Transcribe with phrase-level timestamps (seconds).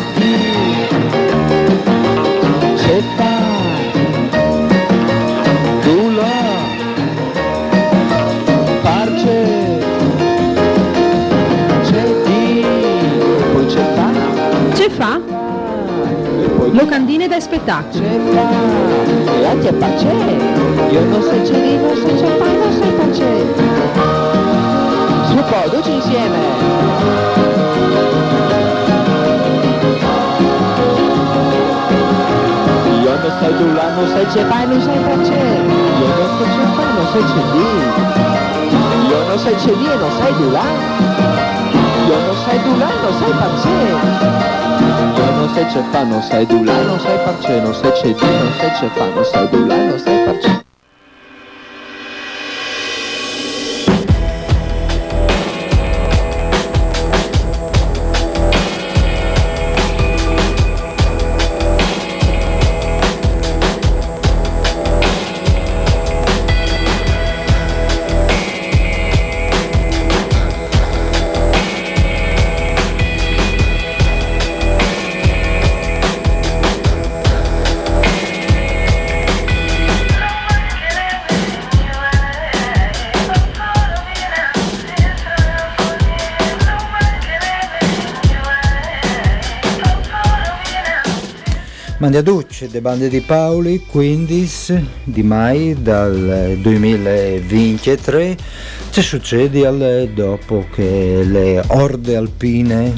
[0.00, 1.74] C'è Dio,
[2.76, 3.34] c'è fa,
[5.82, 6.40] tu là,
[8.82, 9.36] parce,
[11.82, 12.68] c'è Dio,
[13.52, 14.08] poi c'è fa,
[14.74, 15.20] Ce fa?
[16.72, 18.04] Locandine da spettacolo.
[18.04, 18.48] c'è fa,
[19.40, 20.06] e anche parce,
[20.90, 23.30] io non so c'è non so c'è fa, non so parce.
[25.28, 27.19] Su poi, tutti insieme.
[33.30, 35.32] Non sai là, non sai c'è fai, non sai parce.
[36.00, 37.64] Io non so c'è fai, non sai c'è di.
[39.08, 40.64] Io non sai c'è di e non sai là.
[42.08, 43.32] Io non sai là, non sai.
[45.16, 47.60] Io non sai c'è fa, non sai là, non sai parce.
[47.60, 50.49] Non sai c'è di, non sai c'è fa, non sai là, non sai
[92.10, 92.50] parce.
[92.50, 98.36] Mandiaducci, de bande di Paoli, 15 di mai del 2023,
[98.90, 99.66] ci succede
[100.12, 102.92] dopo che le orde alpine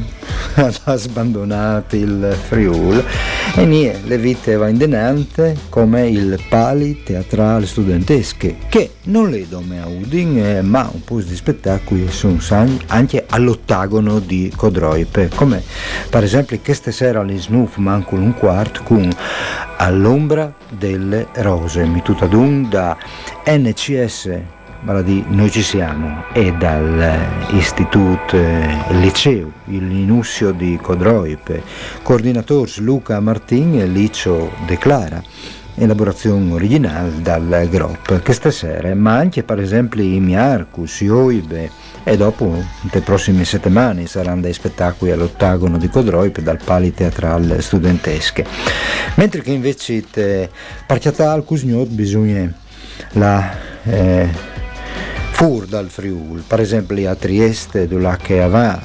[0.55, 3.05] hanno abbandonato il Friul.
[3.55, 9.47] E niente, le vite va in denante come il pali teatrale studentesche che non le
[9.49, 12.39] dome a Udin eh, ma un po' di spettacoli sono
[12.87, 15.31] anche all'ottagono di Codroipe.
[15.35, 15.63] Come
[16.09, 19.11] per esempio questa sera alle Snuff manco un quarto con
[19.77, 21.85] all'ombra delle rose.
[21.85, 22.97] Mi tutta da
[23.47, 31.63] NCS vale dire, noi ci siamo e dall'Istituto eh, Liceo, il Linussio di Codroipe,
[32.03, 35.23] coordinatore Luca Martin e Licio De Clara,
[35.75, 41.71] elaborazione originale dal gruppo che stasera, ma anche per esempio i Miarcus, i Oibe
[42.05, 48.45] e dopo, le prossime settimane, saranno dei spettacoli all'ottagono di Codroipe dal Pali Teatrale Studentesche.
[49.15, 50.51] Mentre che invece te,
[50.85, 52.53] partiata al Cusgnot bisogna
[53.13, 53.71] la...
[53.85, 54.51] Eh,
[55.33, 58.81] fur dal Friul, per esempio a Trieste, dove che aveva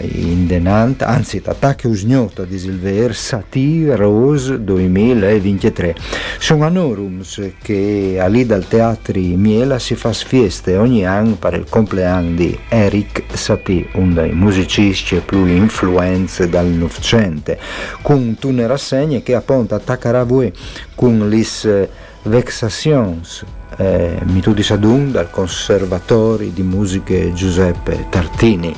[0.00, 5.94] in denant, anzi attacchi usgnota di Silver Satir Rose 2023.
[6.38, 12.36] Sono anorums che lì dal Teatri Miela si fa fieste ogni anno per il compleanno
[12.36, 17.56] di Eric Satie, uno dei musicisti più influenze dal Novecento,
[18.02, 20.52] con una rassegna che appunto attaccherà voi
[20.94, 23.44] con le Vexations
[23.76, 28.74] eh, Mitudi Sadun dal Conservatori di Musiche Giuseppe Tartini.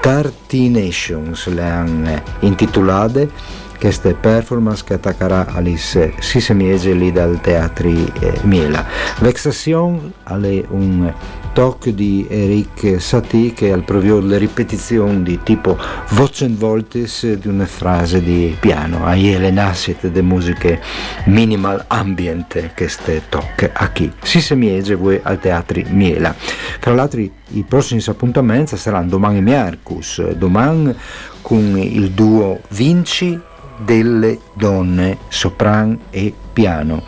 [0.00, 3.30] Tartinations le hanno intitolate
[3.78, 8.84] queste performance che attaccherà Alice Sisemiege lì dal Teatri eh, Miela.
[9.18, 11.12] Vexation è un
[11.56, 15.78] tocco di Eric Satie che al provio le ripetizioni di tipo
[16.10, 19.06] Vochen Voltis di una frase di piano.
[19.06, 20.82] Ahí le nascite de musiche
[21.24, 24.12] minimal ambient che ste tocche a chi.
[24.22, 26.34] Sisemiege voi al Teatri Miela.
[26.78, 30.94] Tra l'altro i prossimi appuntamenti saranno domani Miarcus, domani
[31.40, 33.40] con il duo Vinci
[33.78, 37.04] delle donne sopran e piano.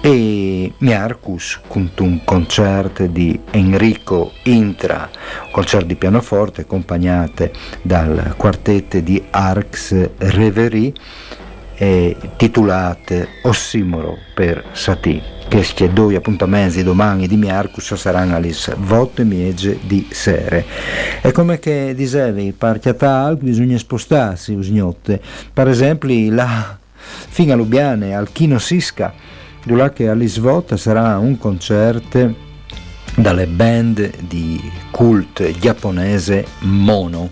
[0.00, 1.60] E Miarcus
[1.96, 5.10] un concerto di Enrico Intra
[5.46, 7.50] un concerto di pianoforte accompagnate
[7.82, 10.92] dal quartetto di Arx Reverie
[11.74, 18.52] eh, titolate Ossimoro per Satie questi due appuntamenti domani di Miarcus saranno alle
[18.88, 20.64] 8 miege di sere.
[21.20, 25.20] E come che dicevi per Chiatal bisogna spostarsi usgnotte
[25.52, 26.78] per esempio la
[27.28, 29.12] fino a Lubiane al Chino Sisca
[29.64, 32.52] dove che alle svota sarà un concerto
[33.16, 34.60] dalle band di
[34.90, 37.30] cult giapponese Mono.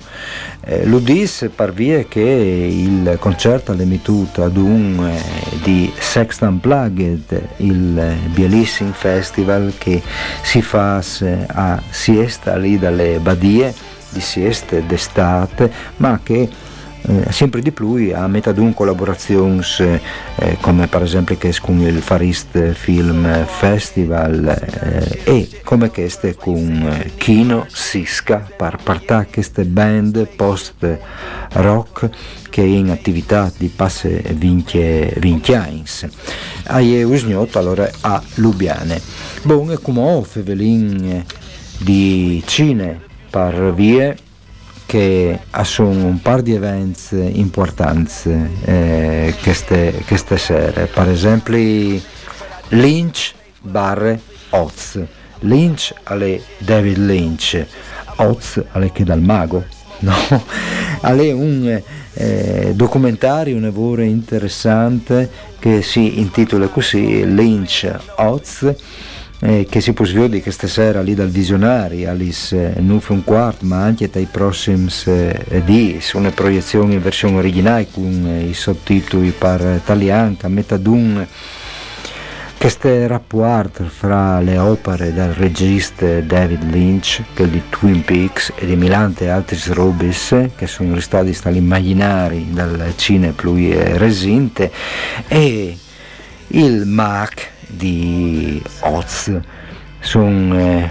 [0.64, 5.20] Eh, L'Udis parvie che il concerto all'emituto ad un eh,
[5.62, 10.00] di Sextant Plugged, il bellissimo festival che
[10.42, 11.02] si fa
[11.46, 13.74] a siesta lì dalle badie
[14.10, 16.48] di sieste d'estate, ma che eh,
[17.30, 22.72] sempre di più a metà d'un collaborazioni eh, come per esempio che con il Farist
[22.72, 30.98] Film Festival eh, e come queste con eh, Kino Siska per partire queste band post
[31.54, 32.08] rock
[32.48, 36.06] che è in attività di passe vinche vinchiains.
[36.66, 36.80] A
[37.54, 39.00] allora a Lubiane.
[39.42, 41.24] Bon e come ho fevelin
[41.78, 43.00] di Cine
[43.30, 44.16] per vie
[44.92, 48.30] che sono un par di eventi importanti
[48.64, 50.84] eh, queste, queste sere.
[50.84, 51.56] Per esempio
[52.68, 55.00] Lynch barre Oz.
[55.38, 57.64] Lynch alle David Lynch,
[58.16, 59.64] Oz alle che dal mago.
[60.02, 60.14] No?
[61.02, 61.80] Alle un
[62.14, 65.30] eh, documentario, un lavoro interessante
[65.60, 68.74] che si intitola così Lynch Oz
[69.44, 73.82] eh, che si può svedere questa sera lì dal visionari Alice eh, un quarto ma
[73.82, 79.80] anche dai prossimi eh, di una proiezione in versione originale con eh, i sottotitoli per
[79.82, 81.26] italiano a metà d'un
[82.56, 88.76] questo rapport fra le opere del regista David Lynch, che di Twin Peaks e di
[88.76, 94.70] Milante e altri robis che sono stati stati immaginari dal cinema più resinte,
[95.26, 95.76] e
[96.46, 99.40] il Mac di Oz
[100.00, 100.90] sono eh,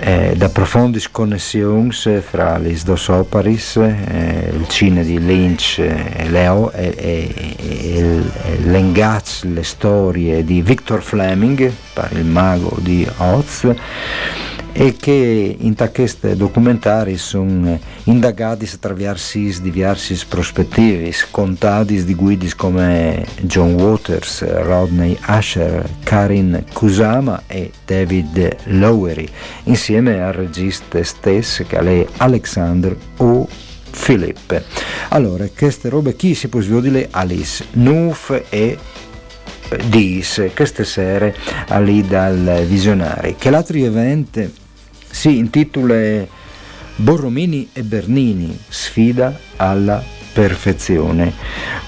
[0.00, 1.90] eh, da profonde connessioni
[2.20, 9.48] fra le due opere, eh, il cinema di Lynch e Leo e, e, e, l'engage,
[9.48, 11.72] le storie di Victor Fleming,
[12.12, 13.74] il mago di Oz
[14.72, 23.74] e che in questi documentari sono indagati attraverso diverse prospettive, contati di guidi come John
[23.74, 29.28] Waters, Rodney Asher, Karin Kusama e David Lowery,
[29.64, 33.48] insieme al regista stesso che è Alexander O.
[33.90, 34.62] Philip.
[35.08, 38.78] Allora, queste robe chi si può svedere Alice, Nuf e
[39.88, 41.36] Dis, queste sere
[41.80, 43.36] lì dal visionari.
[43.36, 44.48] Che l'altro evento
[45.10, 46.26] si intitola
[46.96, 51.32] Borromini e Bernini, sfida alla perfezione,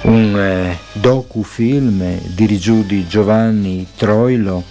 [0.03, 4.63] un eh, docufilm dirigito di Giovanni Troilo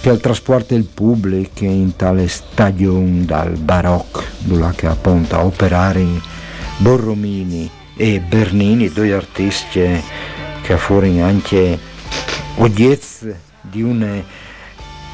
[0.00, 6.04] che al trasporta il pubblico in tale stagione dal barocco, dove che appunto a operare
[6.76, 10.02] Borromini e Bernini, due artisti
[10.62, 11.78] che furono anche
[12.56, 14.22] oggetti di una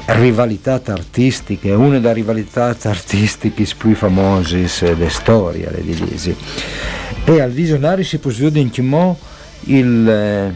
[0.05, 6.35] rivalità artistiche, una delle rivalità artistiche più famose della storia, le divisi.
[7.23, 9.17] E al visionario si può vedere in Chimò
[9.65, 10.53] il eh,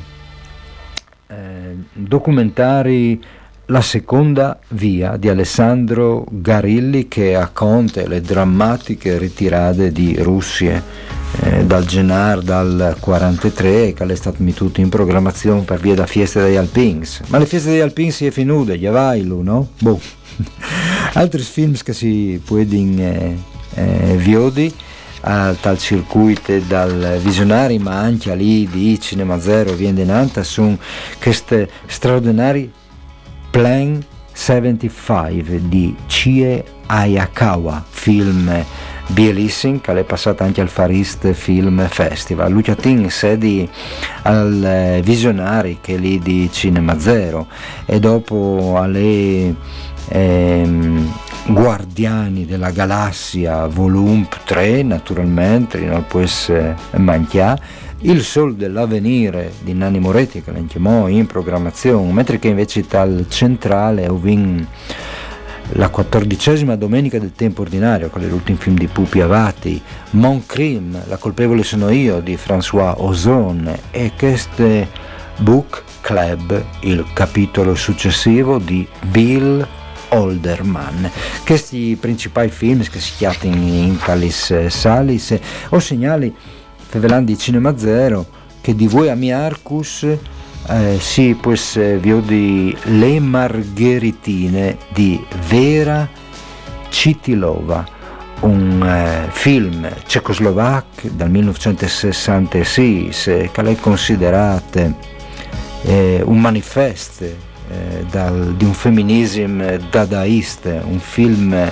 [1.93, 3.19] documentario
[3.67, 10.83] La seconda via di Alessandro Garilli che racconta le drammatiche ritirate di Russia
[11.41, 16.41] eh, dal Genar dal 43 che è stato mettuto in programmazione per via da Fieste
[16.41, 19.69] degli Alpins ma le Fieste degli Alpins si è finute, già vai no?
[19.79, 19.99] Boh.
[21.13, 23.37] altri film che si pueden eh,
[23.75, 24.73] eh, viodi
[25.21, 30.77] al tal circuito dal visionari ma anche lì di Cinema Zero viene denanta sono
[31.19, 32.71] questi straordinari
[33.49, 38.65] Plan 75 di Chie Ayakawa film
[39.07, 42.51] bellissimo che è passato anche al Farist Film Festival.
[42.51, 43.67] Luciatin sedi
[44.23, 47.47] al eh, Visionari che è lì di Cinema Zero.
[47.85, 49.55] E dopo alle
[50.09, 51.13] ehm,
[51.47, 59.99] Guardiani della Galassia volume 3 naturalmente non può essere manchiare il Sol dell'Avvenire di Nanni
[59.99, 64.67] Moretti che l'enchiamò in programmazione mentre che invece tal centrale ho vinto
[65.73, 69.81] la quattordicesima domenica del tempo ordinario, quello è l'ultimo film di Pupi Avati,
[70.11, 74.87] Mon Crime, La colpevole sono io di François Ozon e questo
[75.37, 79.67] Book Club, il capitolo successivo di Bill
[80.09, 81.09] Olderman.
[81.45, 85.37] Questi principali film che si chiamano in talis salis
[85.69, 86.33] o segnali
[86.87, 88.25] fevelandi Cinema Zero
[88.61, 90.07] che di voi a Miarcus
[90.69, 96.09] eh, sì, pues eh, di Le Margheritine di Vera
[96.89, 97.85] Citilova,
[98.41, 103.09] un eh, film cecoslovacco dal 1966
[103.51, 104.95] che è considerato
[105.83, 111.71] eh, un manifesto eh, dal, di un femminismo dadaista, un film eh,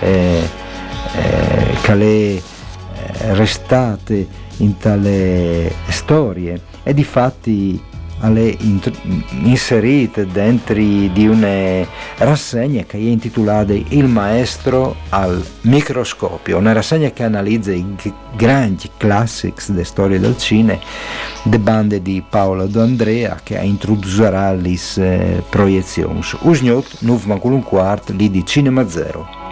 [0.00, 2.42] eh, che eh,
[3.34, 4.26] restate
[4.58, 6.60] in tale storie.
[6.82, 7.80] E di fatti
[8.20, 8.56] alle
[9.42, 11.86] inserite dentro di una
[12.18, 17.96] rassegna che è intitolata Il maestro al microscopio, una rassegna che analizza i
[18.36, 20.78] grandi classics delle storie del cinema,
[21.42, 26.20] le bande di Paolo D'Andrea che introdurrà le eh, proiezioni.
[26.40, 29.47] Usgnot, Nuvman un quarto, lì di Cinema Zero.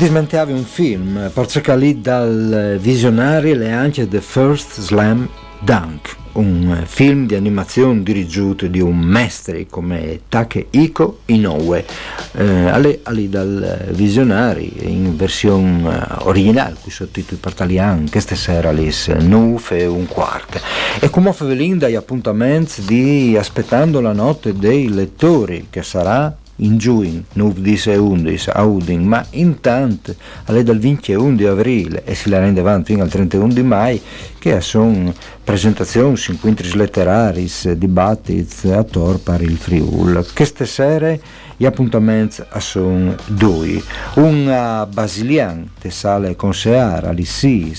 [0.00, 5.28] Dismentava un film, perché lì dal visionario le anche The First Slam
[5.58, 11.84] Dunk, un film di animazione dirigito da un maestro come Takehiko Inoue,
[12.32, 19.78] eh, lì dal visionario in versione originale, qui sottotitoli per italiano, questa sera lì, 9
[19.80, 20.60] e un quarto.
[20.98, 27.24] E come fa dagli appuntamenti di Aspettando la notte dei lettori, che sarà in giugno,
[27.34, 30.14] 9 e 11 a Udin, ma intanto
[30.44, 34.00] alle dal 21 di aprile e si la rende avanti fino al 31 di maggio
[34.38, 35.12] che sono
[35.44, 40.26] presentazioni, incontri letterari, dibattiti a Tor per il Friul.
[40.34, 41.20] Queste sere
[41.56, 43.82] gli appuntamenti sono due.
[44.14, 47.76] Un a Basilian, che sale con Seara, lì si,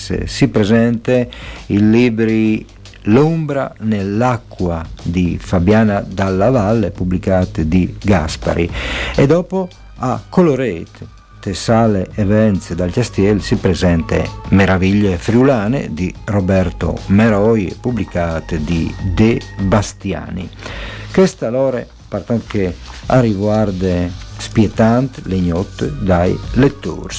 [0.52, 1.26] presenta
[1.68, 2.64] il libri
[3.06, 8.70] L'ombra nell'acqua di Fabiana Dalla Valle, pubblicate di Gaspari.
[9.16, 9.68] E dopo
[9.98, 18.64] a Colorate, Tessale e Venze dal Castiel si presenta Meraviglie friulane di Roberto Meroi, pubblicate
[18.64, 20.50] di De Bastiani.
[21.12, 22.76] Questa allora, pertanto che
[23.08, 27.16] a riguardo spietante, legnotte dai lettori.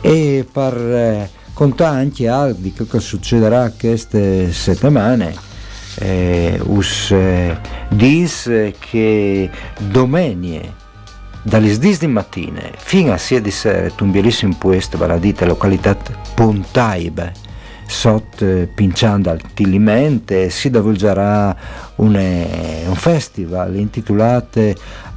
[0.00, 5.50] E per eh, conta anche altro di che succederà queste settimane.
[5.96, 7.58] Eh, us eh,
[7.90, 10.80] dis che domenica
[11.42, 15.44] dalle 10 di mattina fino a 6 di sera un bellissimo puesto per la dita
[15.44, 15.96] località
[16.34, 17.32] Pontaibe
[17.86, 21.54] sotto eh, Pincianda al Tilimente si svolgerà
[21.96, 24.72] un, eh, un festival intitolato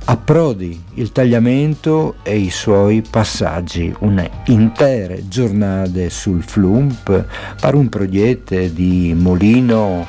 [0.08, 7.26] Approdi il tagliamento e i suoi passaggi, un'intera giornata sul Flump
[7.60, 10.06] per un progetto di Molino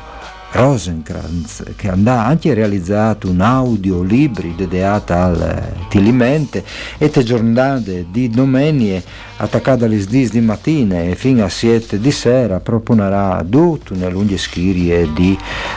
[0.51, 6.63] Rosenkrantz che ha anche realizzato un audiolibro dedicato al Tilimente
[6.99, 9.03] e te giornate di domenica
[9.39, 14.37] attaccate alle 10 di mattina e fino a 7 di sera proponerà tutte le lunghe
[14.37, 15.37] schirie di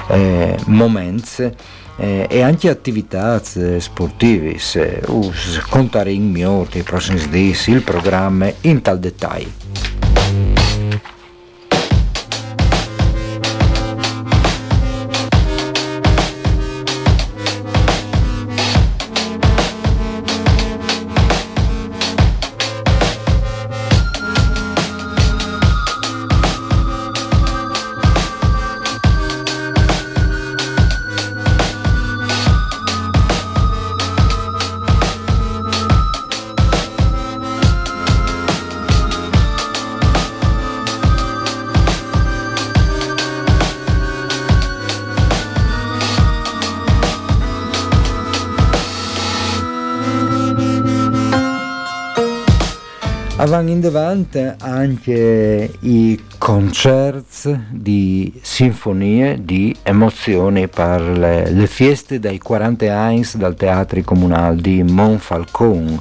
[0.10, 1.52] eh, momenti
[2.00, 4.58] eh, e anche attività eh, sportive.
[5.08, 5.32] Uh,
[5.70, 9.69] contare in mio i prossimi giorni il programma in tal dettaglio.
[53.50, 62.38] Avanti in davanti anche i concerti di sinfonie di emozioni per le, le feste dei
[62.38, 66.00] 40 anni dal Teatro Comunale di Monfalcone.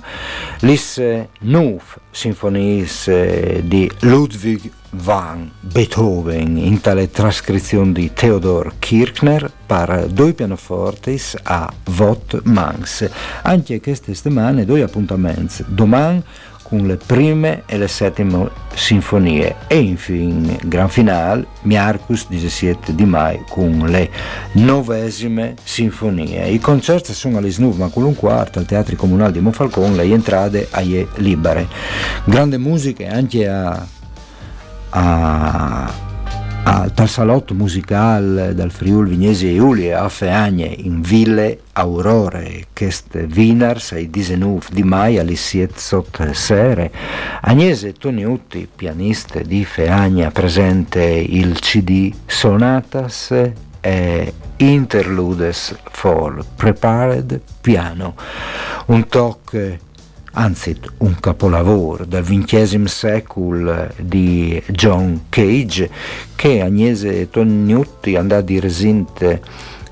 [0.58, 2.86] Le nove sinfonie
[3.64, 12.42] di Ludwig van Beethoven in tale trascrizione di Theodor Kirchner per due pianoforti a Vot
[12.44, 13.08] Mans.
[13.42, 15.64] Anche queste settimane due appuntamenti.
[15.66, 16.22] Domani
[16.68, 23.42] con le prime e le settime sinfonie e infine gran finale Miarcus 17 di mai
[23.48, 24.10] con le
[24.52, 26.46] novesime sinfonie.
[26.48, 30.68] I concerti sono alle Snuv con un quarto al Teatro Comunale di Monfalcone, le entrate
[30.70, 30.82] a
[31.16, 31.66] libere.
[32.24, 33.86] Grande musica anche a,
[34.90, 36.06] a
[36.70, 44.10] al salotto musicale dal Friul Vignesi e Giulia a Feagne in Ville Aurore, quest ai
[44.10, 46.92] 19 di mai alle 7 sere.
[47.40, 53.32] Agnese Toniutti, pianista di Feagna, presente il CD Sonatas
[53.80, 58.14] e Interludes for Prepared Piano,
[58.86, 59.86] un tocco
[60.38, 65.90] anzi un capolavoro del XX secolo di John Cage
[66.36, 69.42] che Agnese Tognutti andò di resinte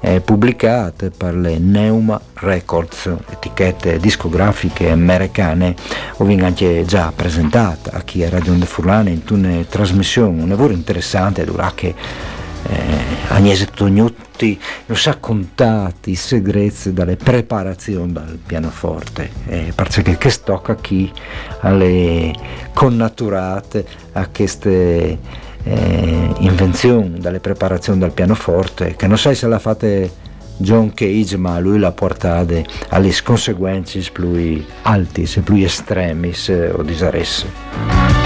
[0.01, 5.75] eh, pubblicate per le Neuma Records, etichette discografiche americane,
[6.19, 11.45] ho anche già presentata a chi era Radio Furlane in una trasmissione, un lavoro interessante,
[11.45, 11.93] dura che
[12.69, 20.33] eh, Agnese Tognutti non sa contati i segreti dalle preparazioni dal pianoforte, eh, perché che
[20.43, 21.11] tocca chi
[21.61, 22.33] alle
[22.73, 25.19] connaturate a queste
[25.63, 30.25] eh, invenzioni dalle preparazioni dal pianoforte, che non sai se la fate
[30.59, 36.33] John Cage, ma lui la portate alle conseguenze più alti, più estremi
[36.73, 38.26] o disaresse.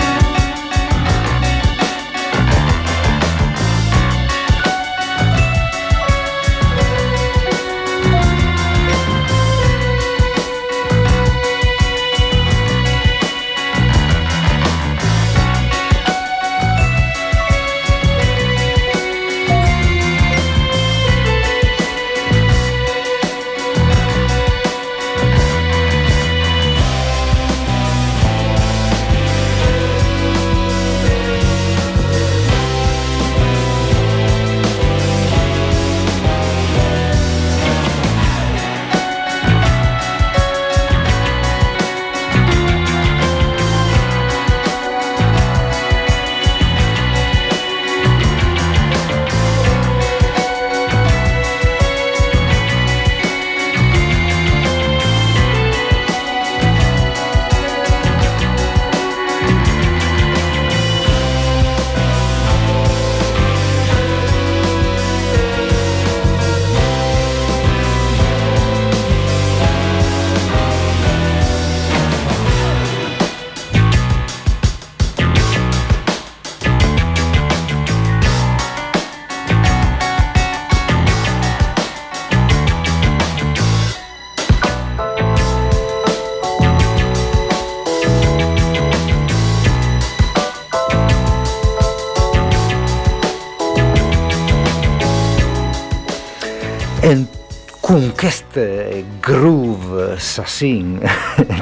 [100.60, 101.00] Groove sassin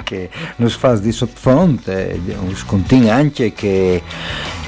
[0.02, 2.20] che nos fa di sottofonte,
[2.66, 4.02] contiene anche che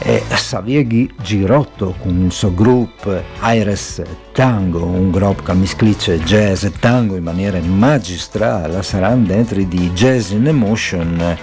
[0.03, 0.87] eh, Xavier
[1.23, 7.23] Girotto con il suo gruppo Aires Tango, un gruppo che misclice jazz e tango in
[7.23, 11.37] maniera magistrale, saranno dentro di Jazz in Emotion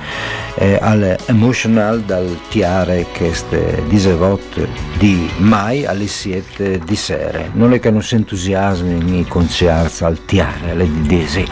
[0.56, 4.67] eh, al Emotional dal tiare che ste disevot
[4.98, 7.43] di mai alle 7 di sera.
[7.54, 11.46] Non è che non si entusiasmi i concerti al tiare, alle disi.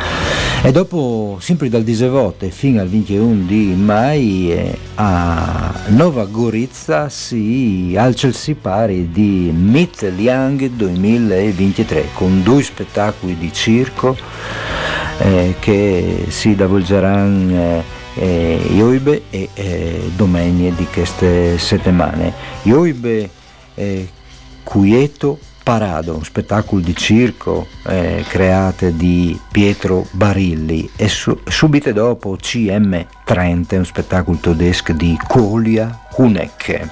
[0.64, 7.94] E dopo, sempre dal disevot fino al 21 di mai, eh, a Nova Gorizia si
[7.98, 14.16] alza il sipari di Meet Young 2023 con due spettacoli di circo
[15.20, 17.84] eh, che si svolgeranno eh,
[18.16, 22.34] eh, Ioibe e eh, Domenie di queste settimane.
[22.64, 23.30] Ioibe
[23.76, 24.10] eh,
[24.64, 32.38] Quieto Parado, un spettacolo di circo eh, creato di Pietro Barilli e su, subito dopo
[32.40, 36.90] CM30, un spettacolo tedesco di Kolia Huneck.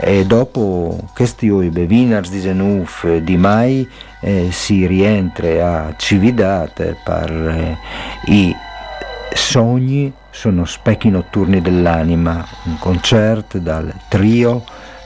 [0.00, 3.88] E dopo questi oibe Wieners di Zenuf di Mai
[4.22, 7.78] eh, si rientra a Cividate per eh,
[8.26, 8.52] i
[9.32, 14.64] sogni sono specchi notturni dell'anima, un concerto dal trio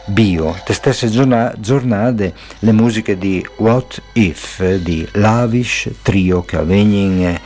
[0.08, 0.56] Bio.
[0.66, 7.38] Le stesse giornate le musiche di What If di Lavish Trio che avvengono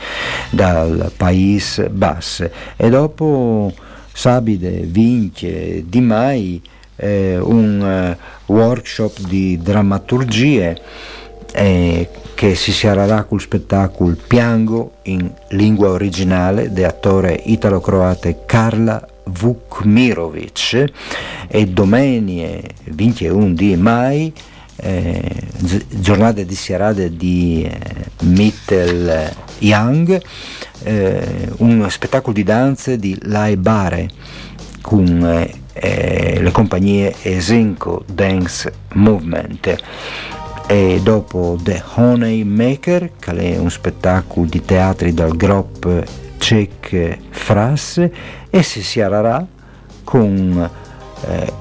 [0.49, 3.73] dal País Basse e dopo
[4.11, 6.61] Sabide vince di mai
[6.95, 8.15] eh, un
[8.47, 10.79] uh, workshop di drammaturgie
[11.51, 20.91] eh, che si siararà col spettacolo Piango in lingua originale dell'attore italo-croate Carla Vukmirovic
[21.47, 24.33] e domenica 21 di mai
[24.75, 25.35] eh,
[25.89, 27.79] giornata di serata di eh,
[28.23, 30.21] Mittel Young
[30.83, 34.09] eh, un spettacolo di danze di Lai Bare
[34.81, 39.75] con eh, eh, le compagnie Esenco Dance Movement.
[40.65, 46.01] E dopo The Honey Maker che è un spettacolo di teatri dal gruppo
[46.37, 48.09] Cech Fras
[48.55, 49.43] e si siarerà
[50.03, 50.69] con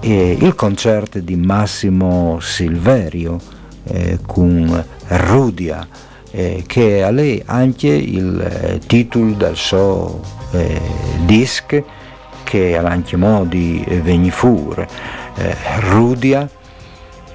[0.00, 3.40] eh, il concerto di Massimo Silverio
[3.85, 5.88] eh, con Rudia
[6.31, 10.20] eh, che ha lei anche il eh, titolo del suo
[10.52, 10.78] eh,
[11.24, 11.83] disc
[12.42, 14.87] che ha anche modi Venifur
[15.88, 16.46] Rudia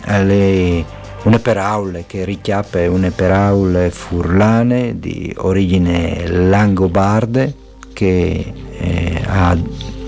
[0.05, 0.85] ha lei
[1.23, 7.55] una paraula che richiappa una paraula furlane di origine langobarde
[7.91, 8.53] che
[8.87, 9.57] eh, ha,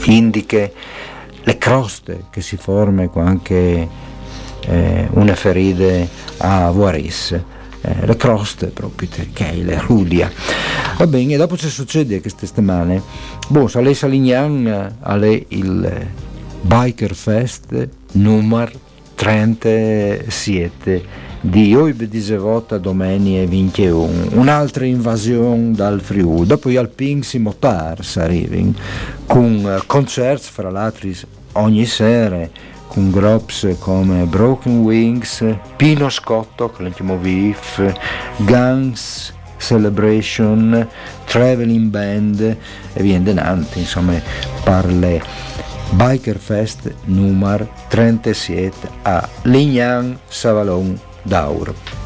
[0.05, 0.69] indica
[1.43, 3.87] le croste che si formano anche
[4.61, 7.39] eh, una ferita a Voaris.
[7.81, 10.29] Eh, le croste proprio che è la rudia
[10.97, 13.01] va bene dopo ci succede queste settimane
[13.47, 16.07] boh, a lei Salignan a lei il
[16.59, 18.71] Biker Fest numero
[19.15, 21.03] 37
[21.41, 26.45] di Oib di Sevota domenica 21 un'altra invasione dal Friuli.
[26.45, 28.73] Dopo gli Alpin si motar arrivano
[29.25, 31.09] con concerti fra l'altro
[31.53, 32.47] ogni sera
[32.87, 37.81] con groups come Broken Wings, Pino Scotto, Clentimo Vif,
[38.37, 40.87] Guns, Celebration,
[41.25, 42.41] Traveling Band
[42.93, 44.19] e via denante, insomma,
[44.63, 45.21] parle
[45.91, 50.99] Biker Fest numero 37 a Lignan Savalon
[51.29, 51.98] da Aura.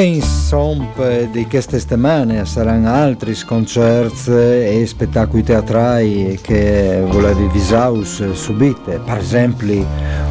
[0.00, 0.86] E insomma,
[1.30, 8.98] di queste settimane saranno altri concerti e spettacoli teatrali che volevi visaus subite.
[9.04, 9.86] Per esempio,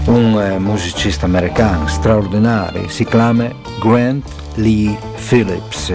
[0.06, 3.48] un eh, musicista americano straordinario si chiama
[3.80, 5.94] Grant Lee Phillips.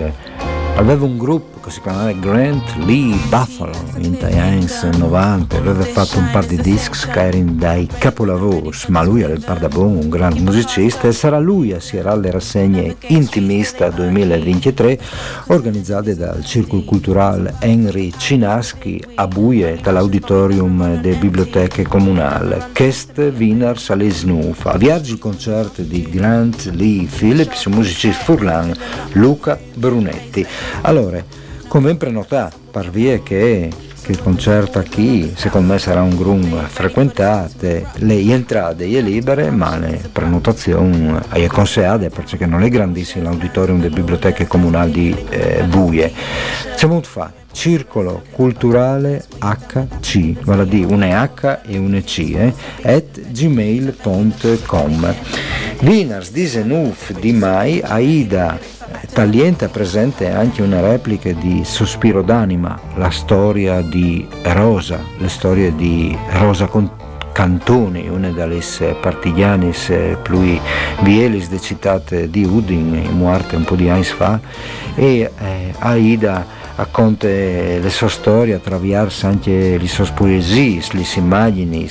[0.77, 4.67] Aveva un gruppo che si chiamava Grant Lee Buffalo in anni
[4.99, 9.43] 90, aveva fatto un par di dischi che erano dai capolavori, ma lui era il
[9.43, 14.99] par da buon, un grande musicista e sarà lui a sierà alle rassegne Intimista 2023
[15.47, 22.61] organizzate dal Circolo Culturale Henry Cinaschi a Buie dall'Auditorium delle Biblioteche Comunali.
[22.75, 28.75] Quest Wiener Salesnuf, a viaggi concerto di Grant Lee Phillips, musicista furlan
[29.13, 30.47] Luca Brunetti.
[30.83, 31.23] Allora,
[31.69, 33.71] come prenotato, per via che,
[34.03, 39.77] che il concerto qui secondo me sarà un grum frequentato, le entrate sono libere ma
[39.79, 46.13] le prenotazioni sono consigliate perché non è grandissimo l'auditorium delle biblioteche comunali di eh, Buie.
[46.77, 52.53] C'è molto fa, Circolo Culturale HC, vale a dire una H e una C, eh,
[52.83, 55.15] at gmail.com.
[55.81, 58.59] Wieners disenuf di mai Aida.
[59.13, 66.17] Tagliente presente anche una replica di Sospiro d'anima, la storia di Rosa, le storie di
[66.33, 66.69] Rosa
[67.33, 68.61] Cantoni, una delle
[69.01, 70.59] partigianis più
[71.03, 74.41] vielis de citate di Udin, muerte un po' di anni fa,
[74.97, 81.89] e eh, Aida racconta le sue storie attraverso anche le sue poesie, le immagini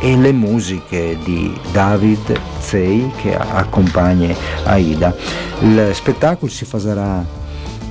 [0.00, 4.34] e le musiche di David Zei che accompagna
[4.64, 5.14] Aida.
[5.60, 7.24] Il spettacolo si farà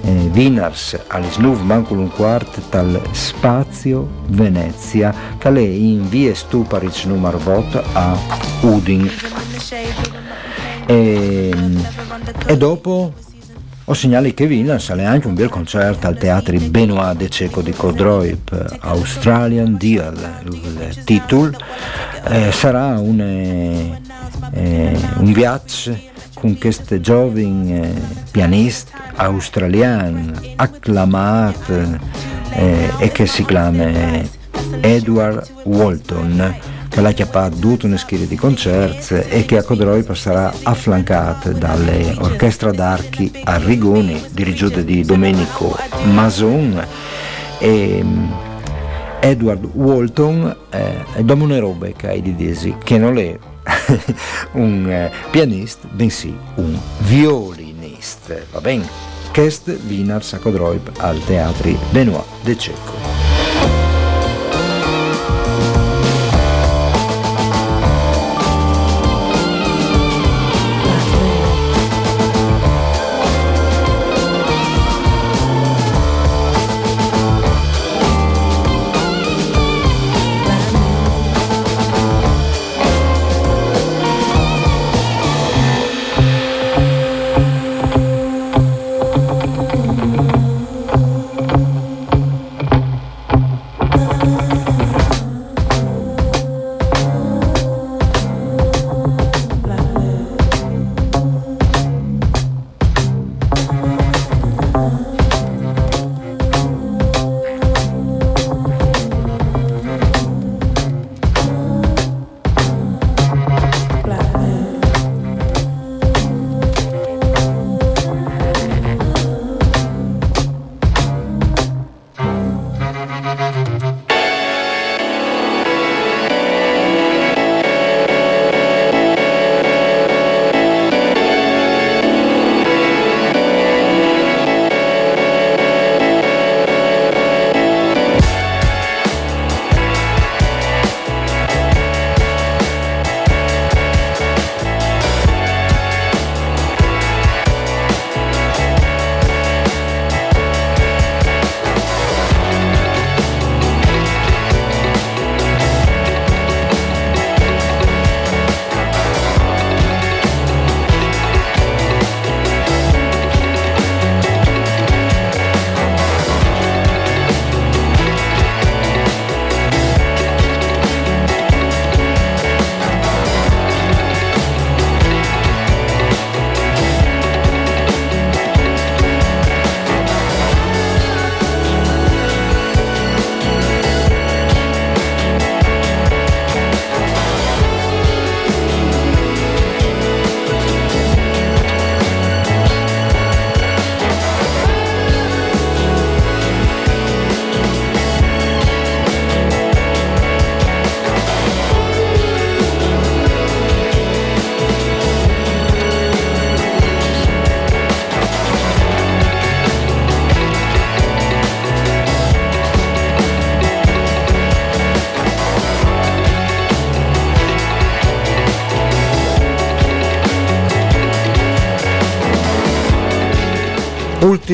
[0.01, 7.39] eh, Wieners all'Isnuv Mancul un quart tal Spazio Venezia che è in via Stuparic numero
[7.43, 8.17] 8 a
[8.61, 9.09] Udin.
[10.87, 11.51] E,
[12.45, 13.11] e dopo
[13.87, 17.71] ho segnali che Villa sale anche un bel concerto al teatro Benoit de Ceco di
[17.71, 21.55] Codroip, Australian Deal, il titolo.
[22.27, 24.01] Eh, sarà un, eh,
[24.53, 25.95] eh un viaggio
[26.33, 31.99] con questo giovane eh, pianista australiano acclamato
[32.53, 33.85] eh, e che si chiama
[34.81, 36.55] Edward Walton
[36.95, 42.15] che l'ha chiappato tutta una serie di concerti e che a Codroi sarà afflancata dalle
[42.19, 45.77] orchestre d'archi Arrigoni, dirigute di Domenico
[46.13, 46.81] Mason
[47.59, 48.31] e mm,
[49.19, 53.37] Edward Walton eh, e Domone Robeck ai Didesi, che non è
[54.53, 58.35] un eh, pianista, bensì un violinista.
[58.53, 58.87] Va bene?
[59.31, 63.14] Kest Wiener Sacodroib al Teatri Benoit de Cecco.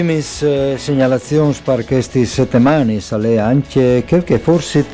[0.02, 4.86] Ultimis eh, segnalazioni per queste settimane sale anche che forse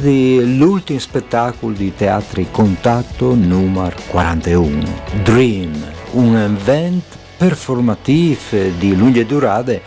[0.00, 4.84] di l'ultimo spettacolo di teatri Contatto numero 41
[5.22, 9.82] Dream un evento performativo di lunghe durate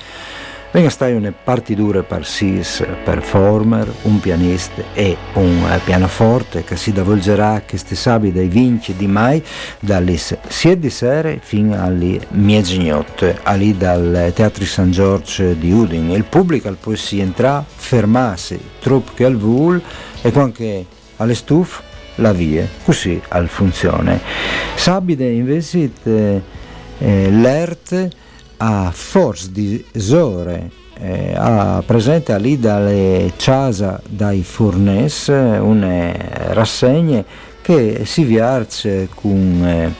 [0.71, 6.91] Venga stai una partitura per sis performer, un pianista e un eh, pianoforte che si
[6.91, 9.43] davolgerà queste sabi dai vinci di mai
[9.79, 16.11] dalle 7 di sera fino alle mezzanotte, lì dal Teatro San Giorgio di Udin.
[16.11, 19.81] Il pubblico poi si entra, fermarsi, troppo che al vul
[20.21, 21.81] e quando alle stufe
[22.15, 24.21] la via, così al funzione.
[24.75, 26.41] Sabide invece eh,
[26.99, 28.09] l'ERT
[28.61, 30.69] a forza di Zore
[30.99, 36.11] eh, ha presente lì dalle Ciasa dai Furnes una
[36.49, 37.23] rassegna
[37.61, 39.93] che si viarce con eh,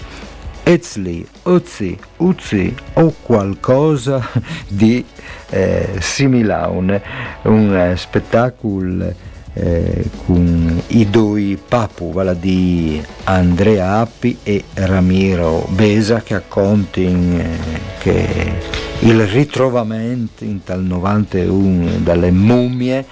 [0.63, 4.27] Ezli, Uzzi, Uzzi o qualcosa
[4.67, 5.03] di
[5.49, 7.01] eh, simile,
[7.43, 9.13] un, spettacolo
[9.59, 17.57] eh, con i due papu, vale di Andrea Appi e Ramiro Besa che raccontano eh,
[17.99, 18.53] che
[18.99, 23.05] il ritrovamento in tal 91 dalle mummie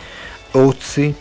[0.51, 1.13] Ozzi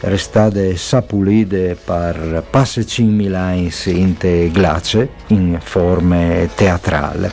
[0.00, 7.32] restate sapulite per passecin milans in te glace in forme teatrale.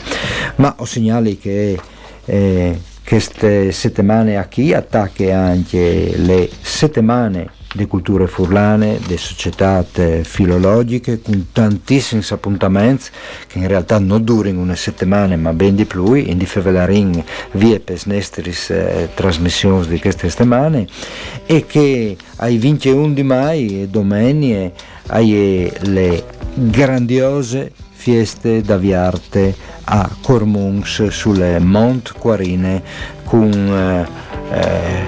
[0.56, 1.80] Ma ho segnali che
[2.26, 2.80] eh,
[3.10, 9.84] queste settimane a chi attacca anche le settimane di culture furlane, di società
[10.22, 13.06] filologiche con tantissimi appuntamenti
[13.48, 17.80] che in realtà non durano una settimana ma ben di più in di fevelarin vie
[17.80, 20.86] per nestris eh, trasmissioni di queste settimane
[21.48, 24.72] e che ai 21 di mai domenica
[25.08, 32.82] hai le grandiose fieste da viarte a Cormungs sulle Mont Quarine
[33.26, 34.08] con eh,
[34.54, 35.04] eh,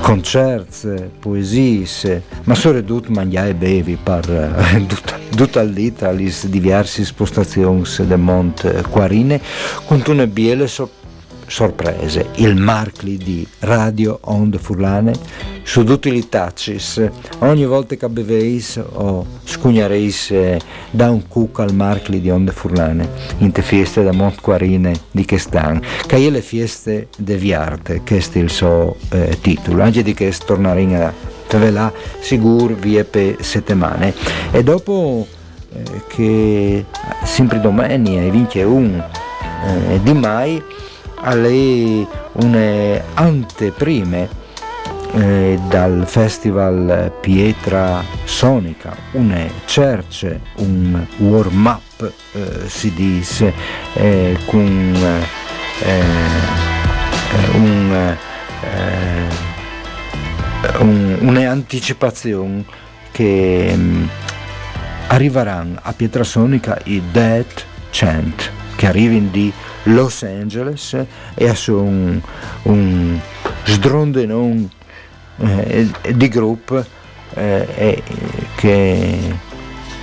[0.00, 4.86] concerti, poesie, ma soprattutto mangiare e bevi per eh,
[5.36, 9.38] tutta vita alle diverse spostazioni del Mont Quarine
[9.84, 10.88] con una biele so
[11.46, 15.12] sorprese, il markli di Radio Onde Furlane
[15.62, 17.08] su tutti i tacis.
[17.38, 23.08] Ogni volta che beveis o scugnareis eh, da un cucco al markli di Onde Furlane
[23.38, 28.38] in te feste da Montquarine di Chestan, che è le feste de Viarte, che è
[28.38, 31.12] il suo eh, titolo, anche di che torneremo a
[31.70, 34.14] là sicuro via per settimane.
[34.50, 35.26] E dopo
[35.72, 36.84] eh, che
[37.24, 39.02] sempre domenica e vince un
[39.64, 40.62] eh, di mai
[41.26, 44.28] alle une anteprime
[45.12, 53.52] eh, dal festival Pietra Sonica, une cerce, un warm-up eh, si dice,
[53.94, 54.94] eh, con
[55.82, 56.04] eh,
[57.54, 58.16] un,
[58.62, 59.28] eh,
[60.78, 62.64] un, un'anticipazione
[63.10, 64.08] che um,
[65.08, 67.46] arriveranno a Pietrasonica i Dead
[67.90, 69.52] Chant che arrivano di
[69.86, 70.96] Los Angeles
[71.34, 72.20] e sono un,
[72.62, 73.20] un
[73.64, 74.70] sdrondenon
[75.38, 76.84] eh, di gruppo
[77.34, 78.02] eh,
[78.54, 79.34] che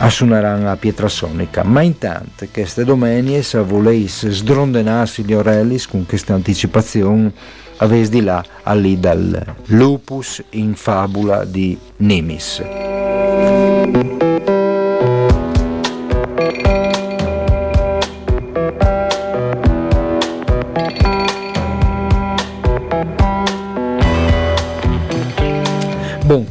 [0.08, 7.32] suoneranno a Pietrasonica ma intanto queste domeniche se volesse sdrondenarsi gli orellis con questa anticipazione
[7.78, 8.44] avete di là
[8.74, 12.62] lì dal lupus in fabula di Nimis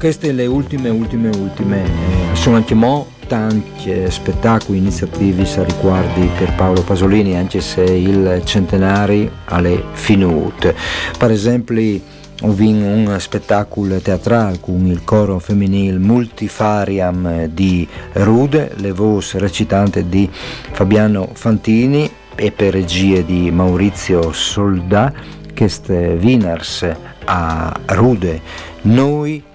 [0.02, 1.84] queste le ultime, ultime, ultime.
[1.84, 7.84] Eh, sono anche mo tanti eh, spettacoli, iniziativi a riguardi per Paolo Pasolini, anche se
[7.84, 10.74] il centenario è finito.
[11.16, 12.00] Per esempio,
[12.40, 20.08] ho vinto un spettacolo teatrale con il coro femminile Multifariam di Rude, le voci recitanti
[20.08, 20.28] di
[20.72, 25.12] Fabiano Fantini e per regie di Maurizio Soldà,
[25.54, 26.88] queste Winners
[27.24, 28.40] a Rude.
[28.82, 29.50] Noi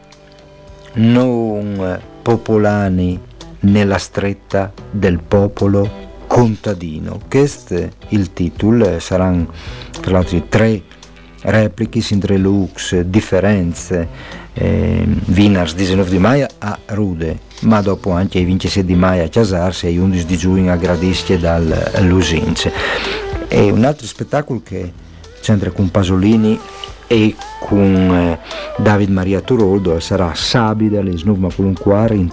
[0.97, 3.19] non popolani
[3.61, 7.19] nella stretta del popolo contadino.
[7.27, 9.51] Questo è il titolo, saranno
[10.01, 10.81] tra l'altro tre
[11.41, 14.07] repliche, tre lux, differenze,
[14.53, 19.29] eh, Vinars 19 di maio a Rude, ma dopo anche i 26 di maio a
[19.29, 22.71] Casarsi e i 11 di giugno a Gradische dal Lusince.
[23.47, 24.91] E un altro spettacolo che
[25.41, 26.59] c'entra con Pasolini
[27.07, 28.39] e con eh,
[28.77, 32.31] David Maria Turoldo sarà Sabide alle Snuvma Colunquare in,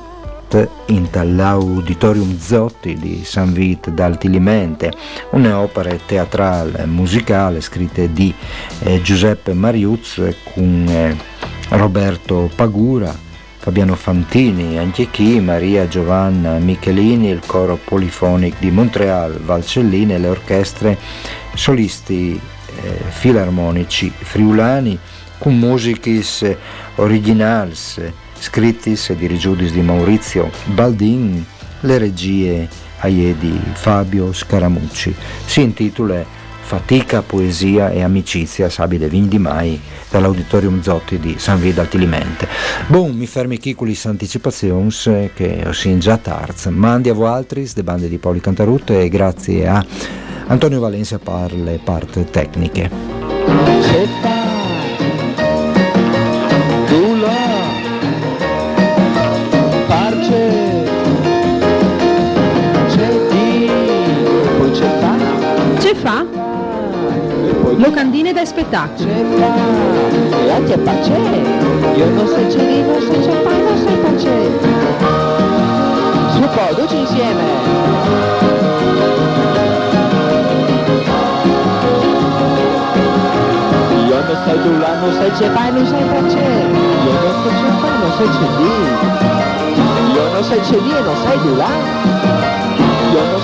[0.86, 4.92] in l'Auditorium Zotti di San Vit d'Altilimente,
[5.30, 8.34] un'opera teatrale musicale scritta di
[8.80, 10.20] eh, Giuseppe Mariuz
[10.52, 11.16] con eh,
[11.70, 13.16] Roberto Pagura,
[13.58, 20.28] Fabiano Fantini, anche chi, Maria Giovanna Michelini, il coro polifonico di Montreal, Valcellini e le
[20.28, 20.98] orchestre
[21.54, 22.38] solisti
[22.82, 24.98] eh, filarmonici friulani
[25.38, 26.44] con musichis
[26.96, 28.00] originals
[28.38, 31.44] scrittis e dirigudis di Maurizio Baldin,
[31.80, 32.68] le regie
[32.98, 35.14] aie di Fabio Scaramucci.
[35.46, 41.74] Si intitola Fatica, poesia e amicizia Sabide Vign di Mai dall'Auditorium Zotti di San Via
[41.74, 42.48] d'Altilimente.
[42.86, 44.90] Bon, mi fermi qui con le anticipazioni
[45.34, 46.66] che ho sin già tarz.
[46.66, 49.84] Mandi a altri, de bande di Paoli Cantarut e grazie a
[50.46, 52.90] Antonio Valencia per le parti tecniche.
[65.80, 66.24] Ce fa?
[67.76, 69.08] Locandine da spettacolo.
[69.08, 71.12] E anche pace.
[71.96, 74.32] Io non so c'è lì, non so c'è fa, non so pace.
[76.32, 78.33] Su po', insieme.
[84.44, 86.44] Sai tu là, non sai c'è fa, non sai pace.
[87.04, 88.72] Io non so c'è fa, non sai c'è lì.
[90.14, 91.72] Io non sai c'è lì e non sai tu là.